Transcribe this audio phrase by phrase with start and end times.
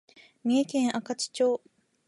[0.43, 1.61] 三重県明和町